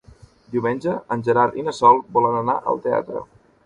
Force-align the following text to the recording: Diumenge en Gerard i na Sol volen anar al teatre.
Diumenge 0.53 0.95
en 1.17 1.23
Gerard 1.29 1.61
i 1.65 1.69
na 1.69 1.77
Sol 1.83 2.03
volen 2.19 2.43
anar 2.43 2.61
al 2.73 2.87
teatre. 2.89 3.29